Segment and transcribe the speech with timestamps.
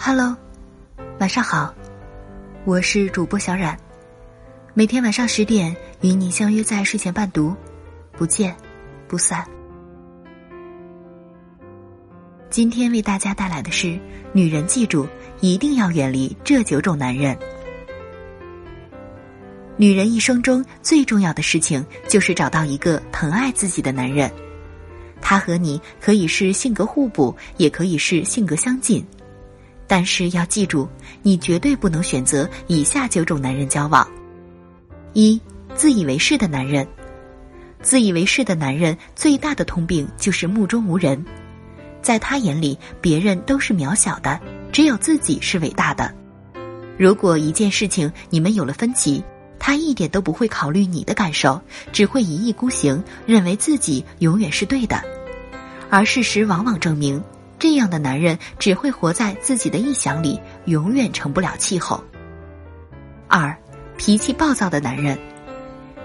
[0.00, 0.34] Hello，
[1.18, 1.74] 晚上好，
[2.64, 3.76] 我是主播小冉，
[4.72, 7.52] 每天晚上十点与你相约在睡前伴读，
[8.12, 8.54] 不见
[9.08, 9.44] 不散。
[12.48, 13.98] 今天为大家带来的是：
[14.32, 15.04] 女人记住，
[15.40, 17.36] 一定要远离这九种男人。
[19.76, 24.30] 女人一生中最重要的事情，就是找到一个疼爱自己的男人。
[25.20, 29.04] 他和你可以是性格互补，也可以是性格相近，
[29.88, 30.86] 但是要记住，
[31.22, 34.06] 你绝对不能选择以下九种男人交往：
[35.14, 35.40] 一、
[35.74, 36.86] 自以为是的男人。
[37.80, 41.24] 自以为是的男人最大的通病就是目中无人，
[42.02, 44.38] 在他眼里，别人都是渺小的，
[44.70, 46.12] 只有自己是伟大的。
[46.98, 49.22] 如果一件事情你们有了分歧，
[49.58, 51.60] 他一点都不会考虑你的感受，
[51.92, 55.00] 只会一意孤行，认为自己永远是对的。
[55.88, 57.22] 而事实往往证明，
[57.58, 62.02] 这样的男人只会活在自己的臆想里，永远成不了气候。
[63.26, 63.54] 二，
[63.96, 65.18] 脾气暴躁的男人，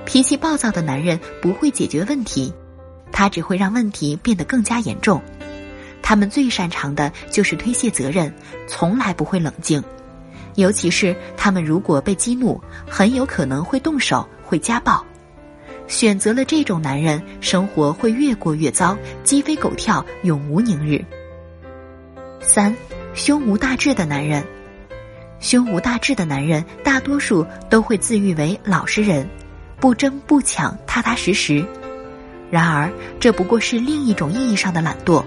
[0.04, 2.52] 脾气暴躁的男人不会解决问题，
[3.12, 5.22] 他只会让问题变得更加严重。
[6.02, 8.34] 他们最擅长的就是推卸责任，
[8.68, 9.82] 从来不会冷静。
[10.56, 15.04] 尤其是他们如果被激怒，很有可能会动手，会家暴。
[15.88, 21.04] 选择了这种男人，生活会越过越糟，鸡飞狗跳，永无宁日。
[22.44, 22.76] 三，
[23.14, 24.44] 胸无大志的男人，
[25.40, 29.28] 胸无大志的男人，大多数都会自誉为老实人，
[29.80, 31.66] 不争不抢，踏踏实实。
[32.52, 35.24] 然而，这不过是另一种意义上的懒惰，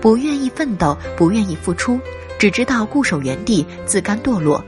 [0.00, 1.98] 不愿意奋斗，不愿意付出。
[2.38, 4.62] 只知道固守原地，自甘堕落。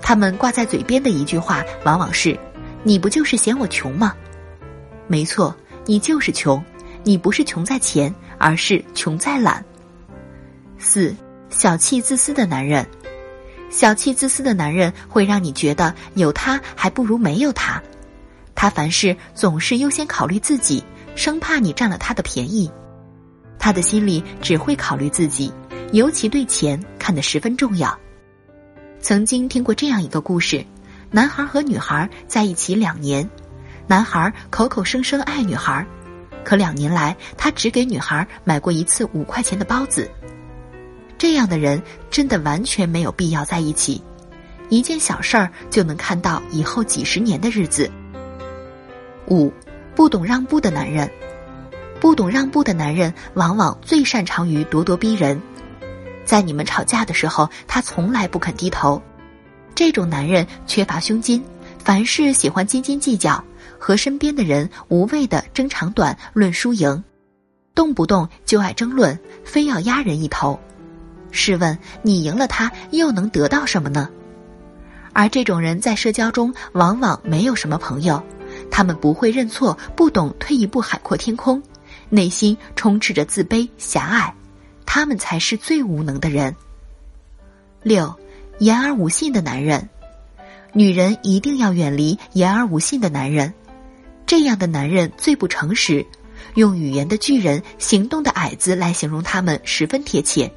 [0.00, 2.36] 他们挂在嘴边的一句话，往往是
[2.82, 4.14] ：“你不就是嫌我穷吗？”
[5.06, 6.64] 没错，你就是穷，
[7.04, 9.62] 你不是穷在钱，而是穷在懒。
[10.78, 11.14] 四，
[11.50, 12.86] 小气自私的男人，
[13.70, 17.82] 小气自私的男人会让你觉得有他还不如没有他。
[18.54, 20.82] 他凡事总是优先考虑自己，
[21.14, 22.70] 生怕你占了他的便宜。
[23.58, 25.52] 他的心里只会考虑自己。
[25.92, 27.98] 尤其对钱看得十分重要。
[29.00, 30.62] 曾经听过这样一个故事：
[31.10, 33.26] 男孩和女孩在一起两年，
[33.86, 35.86] 男孩口口声声爱女孩，
[36.44, 40.10] 可两年来他只给女孩买过一次五块钱的包子。
[41.18, 44.00] 这样的人真的完全没有必要在一起，
[44.68, 47.90] 一件小事儿就能看到以后几十年的日子。
[49.26, 49.52] 五，
[49.96, 51.10] 不懂让步的男人，
[52.00, 55.42] 不懂让步的男人往往最擅长于咄咄逼人。
[56.24, 59.02] 在你们吵架的时候，他从来不肯低头。
[59.74, 61.42] 这种男人缺乏胸襟，
[61.82, 63.42] 凡事喜欢斤斤计较，
[63.78, 67.02] 和身边的人无谓的争长短、论输赢，
[67.74, 70.58] 动不动就爱争论，非要压人一头。
[71.30, 74.08] 试问你赢了他，又能得到什么呢？
[75.12, 78.22] 而这种人在社交中往往没有什么朋友，
[78.70, 81.62] 他们不会认错，不懂退一步海阔天空，
[82.08, 84.32] 内心充斥着自卑、狭隘。
[84.86, 86.54] 他们才是最无能的人。
[87.82, 88.14] 六，
[88.58, 89.88] 言而无信的男人，
[90.72, 93.52] 女人一定要远离言而无信的男人。
[94.24, 96.06] 这样的男人最不诚实，
[96.54, 100.50] 用语言的巨人、行动的矮子来形容他们十分贴切。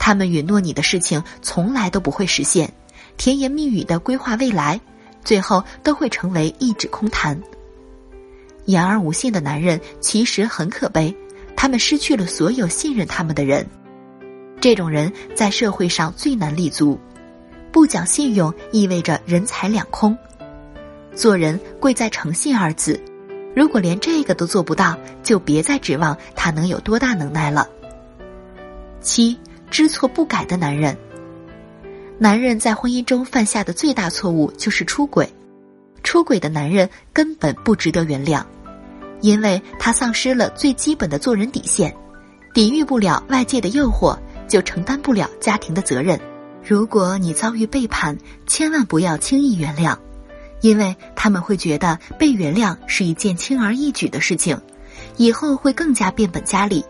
[0.00, 2.72] 他们允诺你的事情从来都不会实现，
[3.18, 4.80] 甜言蜜语的规划未来，
[5.22, 7.40] 最后都会成为一纸空谈。
[8.64, 11.14] 言而无信的男人其实很可悲。
[11.54, 13.66] 他们失去了所有信任他们的人，
[14.62, 16.98] 这种人在社会上最难立足。
[17.70, 20.16] 不讲信用意味着人财两空。
[21.14, 22.98] 做人贵在诚信二字，
[23.54, 27.68] 如果连这个都做不到，就别再指望他能有多大能耐了。
[29.02, 29.38] 七，
[29.70, 30.96] 知错不改的男人。
[32.18, 35.32] 男人在婚姻中犯下的最大错误就是出轨，
[36.02, 38.44] 出轨的男人根本不值得原谅。
[39.22, 41.94] 因为他丧失了最基本的做人底线，
[42.54, 44.18] 抵御不了外界的诱惑，
[44.48, 46.18] 就承担不了家庭的责任。
[46.66, 49.96] 如果你遭遇背叛，千万不要轻易原谅，
[50.62, 54.58] 因为他们会觉得被原谅是一件轻而易举的事情，
[55.16, 56.84] 以后会更加变本加厉，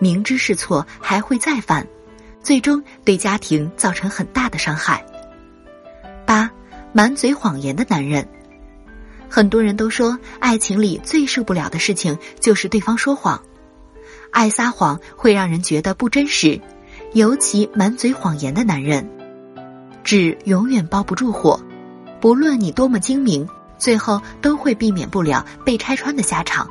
[0.00, 1.86] 明知是错还会再犯，
[2.42, 5.04] 最终对家庭造成很大的伤害。
[6.26, 6.50] 八，
[6.92, 8.26] 满嘴谎言的男人。
[9.28, 13.40] 很多人都说，爱情里最受不了的事情就是对方说谎，
[14.32, 16.60] 爱撒谎会让人觉得不真实，
[17.12, 19.08] 尤其满嘴谎言的男人，
[20.02, 21.60] 纸永远包不住火，
[22.20, 23.48] 不论你多么精明，
[23.78, 26.68] 最后都会避免不了被拆穿的下场，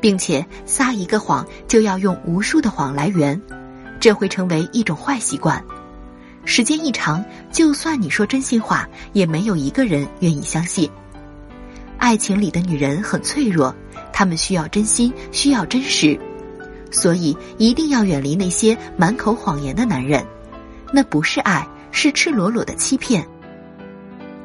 [0.00, 3.40] 并且撒一个谎就要用无数的谎来圆，
[4.00, 5.62] 这会成为一种坏习惯，
[6.46, 10.90] 时间一长，就算你说真心话，也没有一个人愿意相信。
[11.98, 13.74] 爱情里的女人很脆弱，
[14.10, 16.18] 她们需要真心，需要真实，
[16.90, 20.24] 所以一定要远离那些满口谎言的男人，
[20.94, 23.22] 那不是爱，是赤裸裸的欺骗。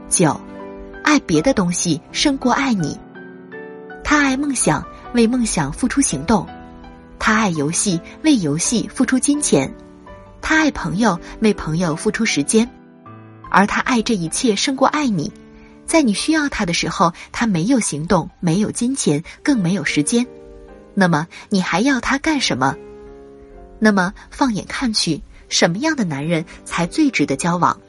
[0.10, 0.40] 九，
[1.02, 3.00] 爱别的东西胜过爱你。
[4.04, 6.46] 他爱梦想，为梦想付出行动；
[7.26, 9.68] 他爱游戏，为游戏付出金钱；
[10.44, 12.68] 他爱朋友，为朋友付出时间；
[13.50, 15.34] 而他爱这一切胜过爱你。
[15.88, 20.24] 在你需要他的时候，他没有行动，没有金钱，更没有时间。
[20.94, 22.76] 那么你还要他干什么？
[23.80, 25.20] 那么放眼看去，
[25.50, 27.82] 什么样的男人才最值得交往？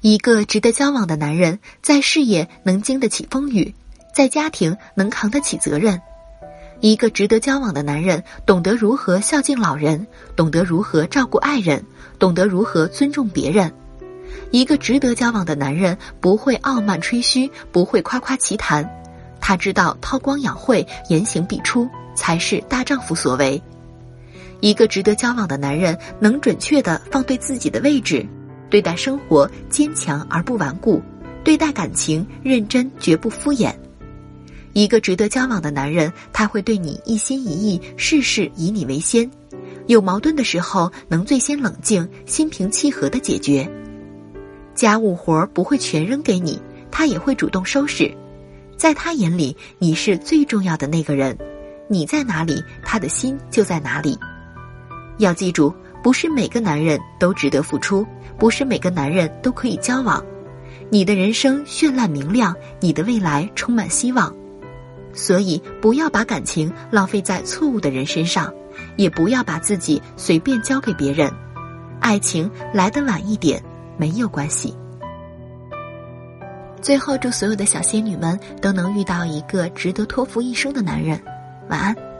[0.00, 3.74] 一个值得交往的男人，在事业能经得起风雨，
[4.16, 6.00] 在家庭能扛得起责任。
[6.80, 10.06] 一个值得交往的男人，懂得如何孝敬老人，
[10.36, 11.82] 懂得如何照顾爱人，
[12.18, 13.72] 懂得如何尊重别人。
[14.50, 18.88] 一个值得交往的男人不会傲慢吹嘘，不会夸夸其谈，
[19.40, 23.60] 他知道韬光养晦、言行必出才是大丈夫所为。
[24.60, 28.26] 一个值得交往的男人能准确的放对自己的位置，
[28.70, 31.02] 对待生活坚强而不顽固，
[31.42, 33.74] 对待感情认真绝不敷衍。
[34.74, 39.30] 一个值得交往的男人，他会对你一心一意，事事以你为先，
[39.86, 43.70] 有矛盾的时候能最先冷静，心平气和的解决。
[44.74, 46.60] 家务活不会全扔给你，
[46.90, 48.12] 他也会主动收拾。
[48.76, 51.38] 在他眼里，你是最重要的那个人。
[51.86, 54.18] 你在哪里，他的心就在哪里。
[55.18, 55.72] 要记住，
[56.02, 58.04] 不是每个男人都值得付出，
[58.36, 60.20] 不是每个男人都可以交往。
[60.90, 64.34] 你的人生绚烂明亮，你的未来充满希望。
[65.14, 68.52] 所以，不要把感情浪费在错误的人身上，
[68.96, 71.32] 也不要把自己随便交给别人。
[72.00, 73.62] 爱情来得晚一点。
[73.96, 74.76] 没有关系。
[76.82, 81.22] 最后，祝所有的小仙女们都能遇到一个值得托付一生的男人。
[81.68, 82.13] 晚安。